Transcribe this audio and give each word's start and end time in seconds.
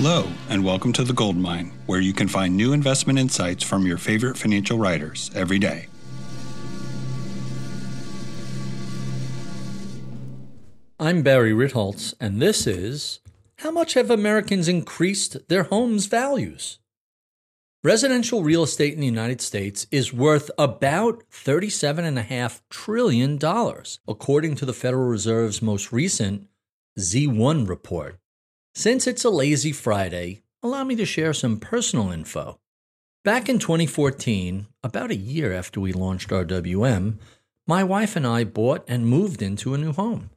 Hello, 0.00 0.28
and 0.48 0.64
welcome 0.64 0.92
to 0.92 1.02
The 1.02 1.12
Gold 1.12 1.36
Mine, 1.36 1.72
where 1.86 1.98
you 1.98 2.12
can 2.12 2.28
find 2.28 2.56
new 2.56 2.72
investment 2.72 3.18
insights 3.18 3.64
from 3.64 3.84
your 3.84 3.98
favorite 3.98 4.36
financial 4.36 4.78
writers 4.78 5.28
every 5.34 5.58
day. 5.58 5.88
I'm 11.00 11.22
Barry 11.22 11.50
Ritholtz, 11.50 12.14
and 12.20 12.40
this 12.40 12.64
is 12.64 13.18
How 13.56 13.72
much 13.72 13.94
have 13.94 14.08
Americans 14.08 14.68
increased 14.68 15.48
their 15.48 15.64
homes' 15.64 16.06
values? 16.06 16.78
Residential 17.82 18.44
real 18.44 18.62
estate 18.62 18.94
in 18.94 19.00
the 19.00 19.06
United 19.06 19.40
States 19.40 19.88
is 19.90 20.12
worth 20.12 20.48
about 20.56 21.24
$37.5 21.32 22.60
trillion, 22.70 23.36
according 24.06 24.54
to 24.54 24.64
the 24.64 24.72
Federal 24.72 25.08
Reserve's 25.08 25.60
most 25.60 25.90
recent 25.90 26.46
Z1 26.96 27.68
report. 27.68 28.20
Since 28.78 29.08
it's 29.08 29.24
a 29.24 29.30
lazy 29.30 29.72
Friday, 29.72 30.42
allow 30.62 30.84
me 30.84 30.94
to 30.94 31.04
share 31.04 31.34
some 31.34 31.58
personal 31.58 32.12
info. 32.12 32.60
Back 33.24 33.48
in 33.48 33.58
2014, 33.58 34.68
about 34.84 35.10
a 35.10 35.16
year 35.16 35.52
after 35.52 35.80
we 35.80 35.92
launched 35.92 36.28
RWM, 36.28 37.16
my 37.66 37.82
wife 37.82 38.14
and 38.14 38.24
I 38.24 38.44
bought 38.44 38.84
and 38.86 39.04
moved 39.04 39.42
into 39.42 39.74
a 39.74 39.78
new 39.78 39.92
home. 39.92 40.30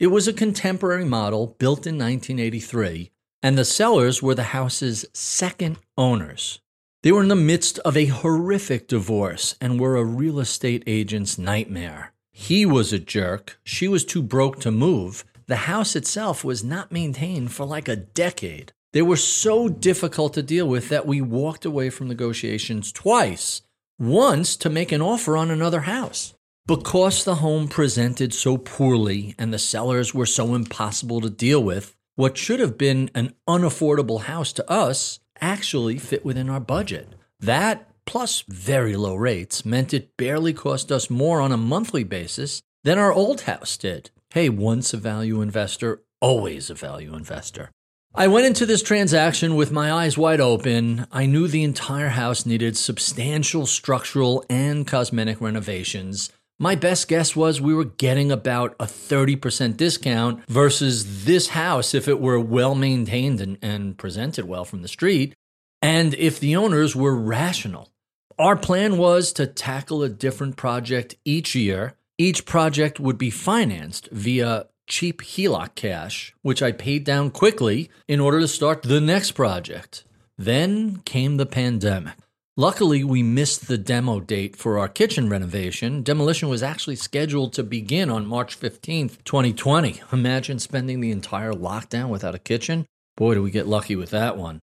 It 0.00 0.08
was 0.08 0.26
a 0.26 0.32
contemporary 0.32 1.04
model 1.04 1.54
built 1.60 1.86
in 1.86 1.96
1983, 1.96 3.12
and 3.44 3.56
the 3.56 3.64
sellers 3.64 4.20
were 4.20 4.34
the 4.34 4.50
house's 4.58 5.04
second 5.12 5.78
owners. 5.96 6.58
They 7.04 7.12
were 7.12 7.22
in 7.22 7.28
the 7.28 7.36
midst 7.36 7.78
of 7.84 7.96
a 7.96 8.06
horrific 8.06 8.88
divorce 8.88 9.54
and 9.60 9.78
were 9.78 9.96
a 9.96 10.04
real 10.04 10.40
estate 10.40 10.82
agent's 10.88 11.38
nightmare. 11.38 12.12
He 12.32 12.66
was 12.66 12.92
a 12.92 12.98
jerk, 12.98 13.60
she 13.62 13.86
was 13.86 14.04
too 14.04 14.20
broke 14.20 14.58
to 14.62 14.72
move, 14.72 15.24
the 15.46 15.56
house 15.56 15.94
itself 15.96 16.44
was 16.44 16.64
not 16.64 16.92
maintained 16.92 17.52
for 17.52 17.64
like 17.64 17.88
a 17.88 17.96
decade. 17.96 18.72
They 18.92 19.02
were 19.02 19.16
so 19.16 19.68
difficult 19.68 20.34
to 20.34 20.42
deal 20.42 20.68
with 20.68 20.88
that 20.88 21.06
we 21.06 21.20
walked 21.20 21.64
away 21.64 21.90
from 21.90 22.08
negotiations 22.08 22.92
twice, 22.92 23.62
once 23.98 24.56
to 24.56 24.70
make 24.70 24.92
an 24.92 25.02
offer 25.02 25.36
on 25.36 25.50
another 25.50 25.80
house. 25.80 26.34
Because 26.66 27.24
the 27.24 27.36
home 27.36 27.68
presented 27.68 28.32
so 28.32 28.56
poorly 28.56 29.34
and 29.38 29.52
the 29.52 29.58
sellers 29.58 30.14
were 30.14 30.26
so 30.26 30.54
impossible 30.54 31.20
to 31.20 31.28
deal 31.28 31.62
with, 31.62 31.94
what 32.16 32.38
should 32.38 32.60
have 32.60 32.78
been 32.78 33.10
an 33.14 33.34
unaffordable 33.48 34.22
house 34.22 34.52
to 34.54 34.70
us 34.70 35.18
actually 35.40 35.98
fit 35.98 36.24
within 36.24 36.48
our 36.48 36.60
budget. 36.60 37.08
That, 37.40 37.88
plus 38.06 38.44
very 38.48 38.96
low 38.96 39.14
rates, 39.16 39.64
meant 39.64 39.92
it 39.92 40.16
barely 40.16 40.52
cost 40.52 40.92
us 40.92 41.10
more 41.10 41.40
on 41.40 41.52
a 41.52 41.56
monthly 41.56 42.04
basis 42.04 42.62
than 42.84 42.98
our 42.98 43.12
old 43.12 43.42
house 43.42 43.76
did. 43.76 44.10
Hey, 44.34 44.48
once 44.48 44.92
a 44.92 44.96
value 44.96 45.40
investor, 45.40 46.02
always 46.20 46.68
a 46.68 46.74
value 46.74 47.14
investor. 47.14 47.70
I 48.16 48.26
went 48.26 48.46
into 48.46 48.66
this 48.66 48.82
transaction 48.82 49.54
with 49.54 49.70
my 49.70 49.92
eyes 49.92 50.18
wide 50.18 50.40
open. 50.40 51.06
I 51.12 51.26
knew 51.26 51.46
the 51.46 51.62
entire 51.62 52.08
house 52.08 52.44
needed 52.44 52.76
substantial 52.76 53.64
structural 53.64 54.44
and 54.50 54.88
cosmetic 54.88 55.40
renovations. 55.40 56.32
My 56.58 56.74
best 56.74 57.06
guess 57.06 57.36
was 57.36 57.60
we 57.60 57.74
were 57.74 57.84
getting 57.84 58.32
about 58.32 58.74
a 58.80 58.86
30% 58.86 59.76
discount 59.76 60.44
versus 60.48 61.26
this 61.26 61.50
house 61.50 61.94
if 61.94 62.08
it 62.08 62.20
were 62.20 62.40
well 62.40 62.74
maintained 62.74 63.40
and, 63.40 63.56
and 63.62 63.96
presented 63.96 64.46
well 64.46 64.64
from 64.64 64.82
the 64.82 64.88
street, 64.88 65.36
and 65.80 66.12
if 66.14 66.40
the 66.40 66.56
owners 66.56 66.96
were 66.96 67.14
rational. 67.14 67.92
Our 68.36 68.56
plan 68.56 68.96
was 68.98 69.32
to 69.34 69.46
tackle 69.46 70.02
a 70.02 70.08
different 70.08 70.56
project 70.56 71.14
each 71.24 71.54
year 71.54 71.94
each 72.18 72.44
project 72.46 73.00
would 73.00 73.18
be 73.18 73.30
financed 73.30 74.08
via 74.10 74.66
cheap 74.86 75.22
HELOC 75.22 75.74
cash, 75.74 76.34
which 76.42 76.62
I 76.62 76.72
paid 76.72 77.04
down 77.04 77.30
quickly 77.30 77.90
in 78.06 78.20
order 78.20 78.40
to 78.40 78.48
start 78.48 78.82
the 78.82 79.00
next 79.00 79.32
project. 79.32 80.04
Then 80.38 80.98
came 81.04 81.36
the 81.36 81.46
pandemic. 81.46 82.14
Luckily, 82.56 83.02
we 83.02 83.24
missed 83.24 83.66
the 83.66 83.78
demo 83.78 84.20
date 84.20 84.54
for 84.54 84.78
our 84.78 84.86
kitchen 84.86 85.28
renovation. 85.28 86.04
Demolition 86.04 86.48
was 86.48 86.62
actually 86.62 86.94
scheduled 86.94 87.52
to 87.54 87.64
begin 87.64 88.10
on 88.10 88.26
March 88.26 88.58
15th, 88.58 89.24
2020. 89.24 90.02
Imagine 90.12 90.60
spending 90.60 91.00
the 91.00 91.10
entire 91.10 91.52
lockdown 91.52 92.10
without 92.10 92.36
a 92.36 92.38
kitchen. 92.38 92.86
Boy, 93.16 93.34
do 93.34 93.42
we 93.42 93.50
get 93.50 93.66
lucky 93.66 93.96
with 93.96 94.10
that 94.10 94.36
one. 94.36 94.60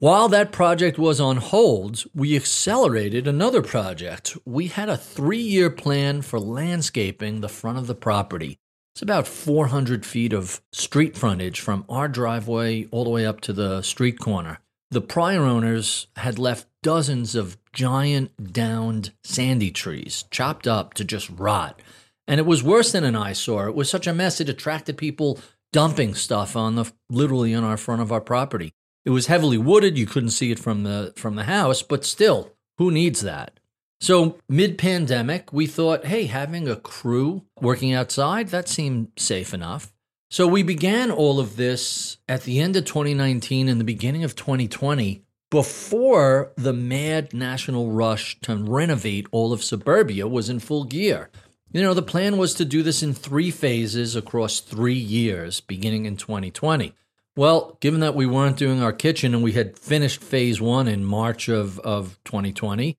While 0.00 0.28
that 0.28 0.52
project 0.52 0.96
was 0.96 1.20
on 1.20 1.38
hold, 1.38 2.04
we 2.14 2.36
accelerated 2.36 3.26
another 3.26 3.62
project. 3.62 4.36
We 4.44 4.68
had 4.68 4.88
a 4.88 4.96
three 4.96 5.42
year 5.42 5.70
plan 5.70 6.22
for 6.22 6.38
landscaping 6.38 7.40
the 7.40 7.48
front 7.48 7.78
of 7.78 7.88
the 7.88 7.96
property. 7.96 8.60
It's 8.94 9.02
about 9.02 9.26
400 9.26 10.06
feet 10.06 10.32
of 10.32 10.62
street 10.72 11.16
frontage 11.16 11.58
from 11.58 11.84
our 11.88 12.06
driveway 12.06 12.86
all 12.92 13.02
the 13.02 13.10
way 13.10 13.26
up 13.26 13.40
to 13.40 13.52
the 13.52 13.82
street 13.82 14.20
corner. 14.20 14.60
The 14.92 15.00
prior 15.00 15.42
owners 15.42 16.06
had 16.14 16.38
left 16.38 16.68
dozens 16.84 17.34
of 17.34 17.58
giant 17.72 18.52
downed 18.52 19.10
sandy 19.24 19.72
trees 19.72 20.26
chopped 20.30 20.68
up 20.68 20.94
to 20.94 21.04
just 21.04 21.28
rot. 21.28 21.82
And 22.28 22.38
it 22.38 22.46
was 22.46 22.62
worse 22.62 22.92
than 22.92 23.02
an 23.02 23.16
eyesore. 23.16 23.66
It 23.66 23.74
was 23.74 23.90
such 23.90 24.06
a 24.06 24.14
mess, 24.14 24.40
it 24.40 24.48
attracted 24.48 24.96
people 24.96 25.40
dumping 25.72 26.14
stuff 26.14 26.54
on 26.54 26.76
the 26.76 26.92
literally 27.10 27.52
on 27.52 27.64
our 27.64 27.76
front 27.76 28.00
of 28.00 28.12
our 28.12 28.20
property. 28.20 28.72
It 29.04 29.10
was 29.10 29.26
heavily 29.26 29.58
wooded, 29.58 29.96
you 29.96 30.06
couldn't 30.06 30.30
see 30.30 30.50
it 30.50 30.58
from 30.58 30.82
the 30.82 31.12
from 31.16 31.36
the 31.36 31.44
house, 31.44 31.82
but 31.82 32.04
still, 32.04 32.52
who 32.78 32.90
needs 32.90 33.20
that? 33.22 33.58
So, 34.00 34.38
mid-pandemic, 34.48 35.52
we 35.52 35.66
thought, 35.66 36.04
hey, 36.04 36.26
having 36.26 36.68
a 36.68 36.76
crew 36.76 37.42
working 37.60 37.92
outside, 37.92 38.48
that 38.48 38.68
seemed 38.68 39.08
safe 39.16 39.52
enough. 39.52 39.92
So, 40.30 40.46
we 40.46 40.62
began 40.62 41.10
all 41.10 41.40
of 41.40 41.56
this 41.56 42.18
at 42.28 42.42
the 42.42 42.60
end 42.60 42.76
of 42.76 42.84
2019 42.84 43.68
and 43.68 43.80
the 43.80 43.84
beginning 43.84 44.22
of 44.22 44.36
2020 44.36 45.24
before 45.50 46.52
the 46.56 46.72
mad 46.72 47.32
national 47.32 47.90
rush 47.90 48.38
to 48.42 48.56
renovate 48.56 49.26
all 49.32 49.52
of 49.52 49.64
suburbia 49.64 50.28
was 50.28 50.48
in 50.48 50.60
full 50.60 50.84
gear. 50.84 51.30
You 51.72 51.82
know, 51.82 51.94
the 51.94 52.02
plan 52.02 52.38
was 52.38 52.54
to 52.54 52.64
do 52.64 52.82
this 52.82 53.02
in 53.02 53.14
three 53.14 53.50
phases 53.50 54.14
across 54.14 54.60
three 54.60 54.94
years, 54.94 55.60
beginning 55.60 56.06
in 56.06 56.16
2020. 56.16 56.94
Well, 57.38 57.78
given 57.78 58.00
that 58.00 58.16
we 58.16 58.26
weren't 58.26 58.56
doing 58.56 58.82
our 58.82 58.92
kitchen 58.92 59.32
and 59.32 59.44
we 59.44 59.52
had 59.52 59.78
finished 59.78 60.20
phase 60.20 60.60
one 60.60 60.88
in 60.88 61.04
March 61.04 61.48
of, 61.48 61.78
of 61.78 62.18
2020, 62.24 62.96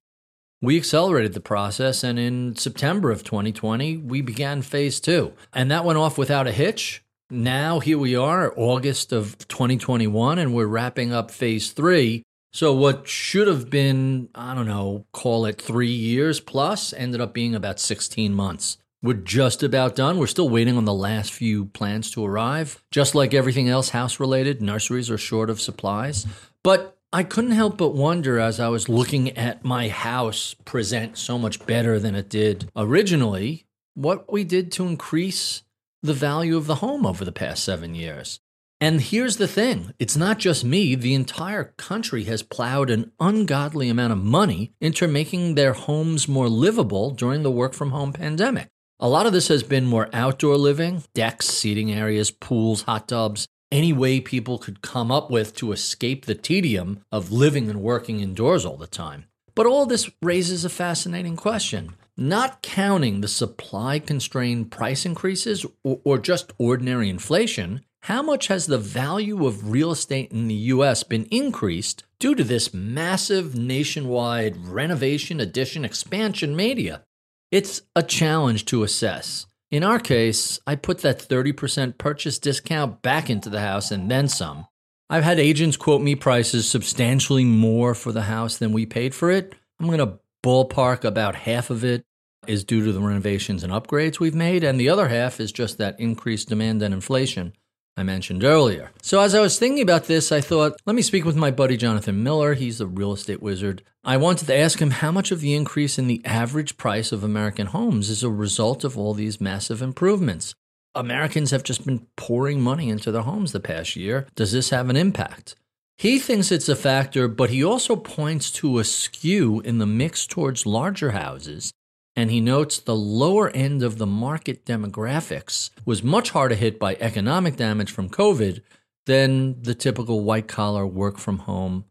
we 0.62 0.78
accelerated 0.78 1.34
the 1.34 1.42
process. 1.42 2.06
And 2.06 2.18
in 2.18 2.56
September 2.56 3.12
of 3.12 3.26
2020, 3.26 3.98
we 3.98 4.22
began 4.22 4.62
phase 4.62 5.02
two. 5.02 5.34
And 5.54 5.70
that 5.72 5.84
went 5.84 6.00
off 6.00 6.18
without 6.18 6.48
a 6.48 6.54
hitch. 6.54 7.04
Now, 7.30 7.82
here 7.82 7.98
we 7.98 8.16
are, 8.16 8.54
August 8.56 9.12
of 9.12 9.38
2021, 9.50 10.40
and 10.40 10.54
we're 10.54 10.68
wrapping 10.68 11.12
up 11.12 11.32
phase 11.32 11.72
three. 11.72 12.24
So, 12.54 12.74
what 12.74 13.10
should 13.10 13.50
have 13.50 13.70
been, 13.70 14.30
I 14.34 14.56
don't 14.56 14.68
know, 14.68 15.06
call 15.12 15.48
it 15.48 15.62
three 15.62 15.92
years 15.92 16.40
plus, 16.40 16.94
ended 16.94 17.20
up 17.20 17.34
being 17.34 17.56
about 17.56 17.78
16 17.78 18.34
months. 18.34 18.78
We're 19.02 19.14
just 19.14 19.64
about 19.64 19.96
done. 19.96 20.18
We're 20.18 20.28
still 20.28 20.50
waiting 20.50 20.76
on 20.76 20.84
the 20.84 20.94
last 20.94 21.32
few 21.32 21.66
plants 21.66 22.12
to 22.12 22.26
arrive. 22.26 22.84
Just 22.92 23.16
like 23.16 23.34
everything 23.34 23.70
else 23.70 23.90
house 23.90 24.20
related, 24.20 24.62
nurseries 24.62 25.10
are 25.10 25.18
short 25.18 25.50
of 25.50 25.62
supplies. 25.62 26.28
But 26.64 26.98
I 27.14 27.24
couldn't 27.24 27.52
help 27.52 27.78
but 27.78 27.96
wonder 27.96 28.40
as 28.40 28.60
I 28.60 28.68
was 28.68 28.90
looking 28.90 29.38
at 29.38 29.64
my 29.64 29.88
house 29.88 30.54
present 30.66 31.18
so 31.18 31.40
much 31.40 31.66
better 31.66 31.98
than 31.98 32.14
it 32.14 32.30
did 32.30 32.70
originally, 32.76 33.66
what 33.94 34.30
we 34.32 34.44
did 34.44 34.70
to 34.74 34.86
increase 34.86 35.64
the 36.04 36.14
value 36.14 36.58
of 36.58 36.68
the 36.68 36.76
home 36.76 37.06
over 37.06 37.24
the 37.24 37.31
past 37.31 37.64
seven 37.64 37.96
years. 37.96 38.42
And 38.81 39.02
here's 39.02 39.38
the 39.38 39.48
thing 39.48 39.94
it's 39.98 40.18
not 40.18 40.40
just 40.40 40.66
me, 40.66 40.96
the 40.96 41.14
entire 41.14 41.74
country 41.78 42.26
has 42.26 42.44
plowed 42.44 42.90
an 42.90 43.14
ungodly 43.18 43.88
amount 43.88 44.12
of 44.12 44.24
money 44.24 44.74
into 44.81 45.08
making 45.08 45.56
their 45.56 45.74
homes 45.74 46.28
more 46.28 46.50
livable 46.50 47.12
during 47.12 47.44
the 47.44 47.52
work 47.52 47.74
from 47.74 47.92
home 47.92 48.12
pandemic. 48.12 48.70
A 49.02 49.08
lot 49.08 49.26
of 49.26 49.32
this 49.32 49.48
has 49.48 49.64
been 49.64 49.86
more 49.86 50.10
outdoor 50.12 50.58
living, 50.58 51.04
decks, 51.14 51.48
seating 51.48 51.90
areas, 51.90 52.32
pools, 52.32 52.82
hot 52.82 53.08
tubs, 53.08 53.48
any 53.72 53.94
way 53.94 54.19
people 54.19 54.57
could 54.57 54.81
come 54.81 55.10
up 55.10 55.31
with 55.31 55.56
to 55.56 55.72
escape 55.72 56.25
the 56.25 56.36
tedium 56.36 57.06
of 57.10 57.31
living 57.31 57.69
and 57.69 57.81
working 57.81 58.19
indoors 58.19 58.66
all 58.66 58.75
the 58.75 58.88
time. 58.88 59.24
But 59.56 59.68
all 59.68 59.86
this 59.86 60.10
raises 60.22 60.66
a 60.66 60.69
fascinating 60.69 61.38
question. 61.38 61.96
Not 62.18 62.62
counting 62.62 63.22
the 63.22 63.30
supply 63.30 64.00
constrained 64.00 64.69
price 64.69 65.06
increases 65.06 65.66
or, 65.81 66.01
or, 66.04 66.18
just 66.18 66.51
ordinary 66.57 67.10
inflation, 67.10 67.86
how 68.01 68.22
much 68.22 68.48
has 68.48 68.66
the 68.66 68.78
value 68.78 69.46
of 69.46 69.72
real 69.72 69.92
estate 69.92 70.30
in 70.34 70.50
the 70.50 70.56
US 70.75 71.04
been 71.04 71.24
increased 71.31 72.04
due 72.19 72.36
to 72.36 72.44
this 72.44 72.74
massive 72.74 73.56
nationwide 73.56 74.57
renovation, 74.57 75.40
addition, 75.40 75.86
expansion 75.86 76.54
media? 76.54 77.06
It's 77.51 77.81
a 77.96 78.04
challenge 78.04 78.66
to 78.66 78.84
assess. 78.84 79.48
In 79.72 79.84
our 79.84 80.00
case, 80.00 80.60
I 80.68 80.75
put 80.75 81.00
that 81.00 81.18
30% 81.19 81.98
purchase 81.98 82.38
discount 82.38 83.01
back 83.01 83.28
into 83.28 83.50
the 83.50 83.60
house 83.60 83.90
and 83.90 84.10
then 84.10 84.28
some. 84.28 84.68
I've 85.10 85.24
had 85.24 85.40
agents 85.40 85.75
quote 85.75 86.01
me 86.04 86.13
prices 86.13 86.69
substantially 86.69 87.44
more 87.44 87.96
for 87.96 88.12
the 88.12 88.24
house 88.24 88.57
than 88.57 88.72
we 88.72 88.86
paid 88.86 89.16
for 89.16 89.31
it. 89.31 89.56
I'm 89.80 89.88
going 89.88 89.98
to 89.98 90.19
ballpark 90.44 91.04
about 91.04 91.34
half 91.34 91.72
of 91.72 91.84
it 91.84 92.04
is 92.46 92.63
due 92.63 92.86
to 92.86 92.92
the 92.92 93.00
renovations 93.00 93.63
and 93.63 93.74
upgrades 93.74 94.19
we've 94.19 94.36
made, 94.36 94.63
and 94.63 94.80
the 94.80 94.90
other 94.90 95.07
half 95.07 95.40
is 95.40 95.51
just 95.51 95.80
that 95.80 96.00
increased 96.00 96.50
demand 96.50 96.84
and 96.84 96.94
inflation. 96.94 97.54
I 97.97 98.03
mentioned 98.03 98.44
earlier. 98.44 98.91
So, 99.01 99.19
as 99.19 99.36
I 99.36 99.41
was 99.41 99.59
thinking 99.59 99.81
about 99.81 100.06
this, 100.06 100.31
I 100.31 100.39
thought, 100.39 100.80
let 100.86 100.95
me 100.95 101.01
speak 101.01 101.25
with 101.25 101.36
my 101.36 101.51
buddy 101.51 101.75
Jonathan 101.75 102.24
Miller. 102.24 102.53
He's 102.53 102.80
a 102.80 102.88
real 102.88 103.12
estate 103.12 103.41
wizard. 103.41 103.83
I 104.03 104.15
wanted 104.15 104.45
to 104.47 104.57
ask 104.57 104.80
him 104.80 104.91
how 104.91 105.12
much 105.12 105.31
of 105.31 105.41
the 105.41 105.53
increase 105.53 106.00
in 106.00 106.07
the 106.07 106.21
average 106.24 106.77
price 106.77 107.12
of 107.12 107.24
American 107.24 107.68
homes 107.68 108.09
is 108.09 108.24
a 108.24 108.30
result 108.30 108.86
of 108.86 108.97
all 108.97 109.13
these 109.13 109.41
massive 109.41 109.81
improvements. 109.81 110.56
Americans 110.95 111.51
have 111.51 111.63
just 111.63 111.86
been 111.86 112.07
pouring 112.15 112.62
money 112.62 112.89
into 112.89 113.12
their 113.12 113.24
homes 113.24 113.51
the 113.51 113.59
past 113.59 113.95
year. 113.95 114.27
Does 114.36 114.51
this 114.51 114.69
have 114.69 114.89
an 114.89 114.95
impact? 114.95 115.56
He 115.97 116.18
thinks 116.18 116.51
it's 116.51 116.69
a 116.69 116.77
factor, 116.77 117.27
but 117.27 117.50
he 117.50 117.62
also 117.62 117.97
points 117.97 118.50
to 118.51 118.80
a 118.80 118.86
skew 118.86 119.59
in 119.59 119.80
the 119.80 119.86
mix 119.86 120.25
towards 120.25 120.65
larger 120.65 121.12
houses. 121.12 121.74
And 122.19 122.30
he 122.30 122.42
notes 122.42 122.80
the 122.80 122.98
lower 122.98 123.50
end 123.51 123.81
of 123.81 123.98
the 123.98 124.06
market 124.06 124.66
demographics 124.66 125.69
was 125.86 126.04
much 126.04 126.31
harder 126.31 126.56
hit 126.56 126.77
by 126.77 126.98
economic 127.00 127.56
damage 127.56 127.92
from 127.92 128.10
COVID 128.10 128.60
than 129.06 129.63
the 129.63 129.74
typical 129.74 130.19
white 130.25 130.50
collar 130.50 130.86
work 130.86 131.18
from 131.18 131.38
home 131.39 131.86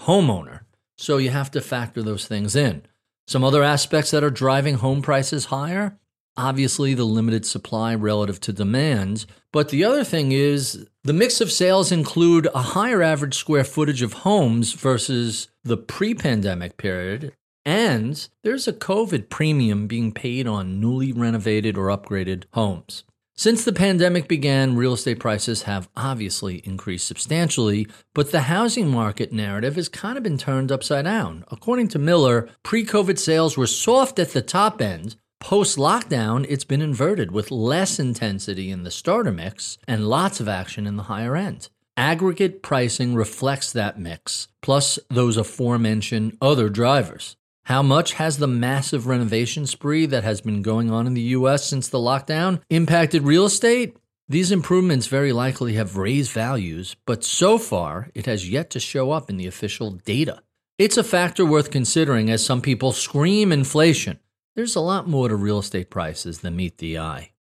homeowner. 0.00 0.62
So 0.96 1.18
you 1.18 1.30
have 1.30 1.52
to 1.52 1.60
factor 1.60 2.02
those 2.02 2.26
things 2.26 2.56
in. 2.56 2.86
Some 3.28 3.44
other 3.44 3.62
aspects 3.62 4.10
that 4.10 4.24
are 4.24 4.30
driving 4.30 4.78
home 4.78 5.00
prices 5.00 5.44
higher 5.44 5.96
obviously 6.36 6.94
the 6.94 7.04
limited 7.04 7.46
supply 7.46 7.94
relative 7.94 8.40
to 8.40 8.52
demand. 8.52 9.26
But 9.52 9.68
the 9.68 9.84
other 9.84 10.02
thing 10.02 10.32
is 10.32 10.88
the 11.04 11.12
mix 11.12 11.40
of 11.40 11.52
sales 11.52 11.92
include 11.92 12.48
a 12.52 12.62
higher 12.62 13.00
average 13.00 13.34
square 13.34 13.64
footage 13.64 14.02
of 14.02 14.12
homes 14.12 14.72
versus 14.72 15.48
the 15.62 15.76
pre 15.76 16.14
pandemic 16.14 16.78
period. 16.78 17.32
And 17.68 18.30
there's 18.44 18.66
a 18.66 18.72
COVID 18.72 19.28
premium 19.28 19.88
being 19.88 20.10
paid 20.10 20.46
on 20.46 20.80
newly 20.80 21.12
renovated 21.12 21.76
or 21.76 21.88
upgraded 21.88 22.44
homes. 22.54 23.04
Since 23.36 23.62
the 23.66 23.74
pandemic 23.74 24.26
began, 24.26 24.74
real 24.74 24.94
estate 24.94 25.20
prices 25.20 25.64
have 25.64 25.90
obviously 25.94 26.66
increased 26.66 27.06
substantially, 27.06 27.86
but 28.14 28.30
the 28.30 28.48
housing 28.48 28.88
market 28.88 29.34
narrative 29.34 29.76
has 29.76 29.90
kind 29.90 30.16
of 30.16 30.24
been 30.24 30.38
turned 30.38 30.72
upside 30.72 31.04
down. 31.04 31.44
According 31.50 31.88
to 31.88 31.98
Miller, 31.98 32.48
pre 32.62 32.86
COVID 32.86 33.18
sales 33.18 33.58
were 33.58 33.66
soft 33.66 34.18
at 34.18 34.30
the 34.30 34.40
top 34.40 34.80
end, 34.80 35.16
Post 35.38 35.76
lockdown, 35.76 36.46
it's 36.48 36.64
been 36.64 36.80
inverted 36.80 37.32
with 37.32 37.50
less 37.50 38.00
intensity 38.00 38.70
in 38.70 38.82
the 38.82 38.90
starter 38.90 39.30
mix 39.30 39.76
and 39.86 40.08
lots 40.08 40.40
of 40.40 40.48
action 40.48 40.86
in 40.86 40.96
the 40.96 41.04
higher 41.04 41.36
end. 41.36 41.68
Aggregate 41.98 42.62
pricing 42.62 43.14
reflects 43.14 43.72
that 43.72 43.98
mix, 44.00 44.48
plus 44.62 44.98
those 45.10 45.36
aforementioned 45.36 46.36
other 46.40 46.70
drivers. 46.70 47.36
How 47.68 47.82
much 47.82 48.14
has 48.14 48.38
the 48.38 48.46
massive 48.46 49.06
renovation 49.06 49.66
spree 49.66 50.06
that 50.06 50.24
has 50.24 50.40
been 50.40 50.62
going 50.62 50.90
on 50.90 51.06
in 51.06 51.12
the 51.12 51.36
US 51.36 51.66
since 51.66 51.86
the 51.86 51.98
lockdown 51.98 52.62
impacted 52.70 53.24
real 53.24 53.44
estate? 53.44 53.94
These 54.26 54.50
improvements 54.50 55.06
very 55.06 55.34
likely 55.34 55.74
have 55.74 55.98
raised 55.98 56.32
values, 56.32 56.96
but 57.04 57.24
so 57.24 57.58
far 57.58 58.08
it 58.14 58.24
has 58.24 58.48
yet 58.48 58.70
to 58.70 58.80
show 58.80 59.10
up 59.10 59.28
in 59.28 59.36
the 59.36 59.46
official 59.46 59.90
data. 59.90 60.42
It's 60.78 60.96
a 60.96 61.04
factor 61.04 61.44
worth 61.44 61.70
considering 61.70 62.30
as 62.30 62.42
some 62.42 62.62
people 62.62 62.92
scream 62.92 63.52
inflation 63.52 64.18
there's 64.56 64.74
a 64.74 64.80
lot 64.80 65.06
more 65.06 65.28
to 65.28 65.36
real 65.36 65.58
estate 65.58 65.90
prices 65.90 66.38
than 66.38 66.56
meet 66.56 66.78
the 66.78 66.98
eye. 66.98 67.32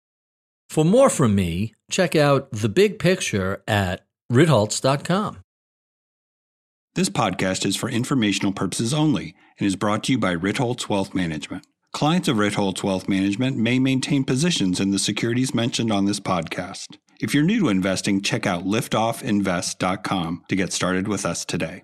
For 0.70 0.84
more 0.84 1.10
from 1.10 1.36
me, 1.36 1.74
check 1.90 2.18
out 2.18 2.52
the 2.52 2.68
big 2.68 3.00
picture 3.00 3.64
at 3.66 4.06
ritholtz.com. 4.30 5.38
This 6.96 7.10
podcast 7.10 7.66
is 7.66 7.78
for 7.78 7.90
informational 7.90 8.52
purposes 8.52 8.94
only 8.94 9.34
and 9.58 9.68
is 9.68 9.76
brought 9.76 10.04
to 10.06 10.12
you 10.12 10.18
by 10.18 10.36
Ritholtz 10.36 10.90
Wealth 10.90 11.14
Management. 11.14 11.66
Clients 11.94 12.28
of 12.28 12.38
Ritholtz 12.38 12.84
Wealth 12.84 13.08
Management 13.10 13.58
may 13.58 13.80
maintain 13.80 14.24
positions 14.24 14.80
in 14.80 14.92
the 14.92 15.00
securities 15.00 15.56
mentioned 15.56 15.92
on 15.92 16.06
this 16.06 16.20
podcast. 16.20 16.98
If 17.20 17.34
you're 17.34 17.44
new 17.44 17.62
to 17.62 17.70
investing, 17.70 18.22
check 18.22 18.46
out 18.46 18.66
liftoffinvest.com 18.66 20.44
to 20.48 20.56
get 20.56 20.74
started 20.74 21.08
with 21.08 21.26
us 21.26 21.46
today. 21.46 21.84